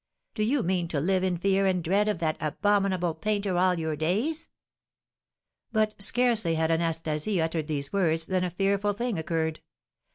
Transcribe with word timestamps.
Do 0.33 0.41
you 0.41 0.63
mean 0.63 0.87
to 0.87 0.99
live 0.99 1.23
in 1.23 1.37
fear 1.37 1.67
and 1.67 1.83
dread 1.83 2.07
of 2.07 2.17
that 2.17 2.35
abominable 2.39 3.13
painter 3.13 3.55
all 3.59 3.77
your 3.77 3.95
days?" 3.95 4.49
But 5.71 5.93
scarcely 6.01 6.55
had 6.55 6.71
Anastasie 6.71 7.39
uttered 7.39 7.67
these 7.67 7.93
words 7.93 8.25
than 8.25 8.43
a 8.43 8.49
fearful 8.49 8.93
thing 8.93 9.19
occurred. 9.19 9.59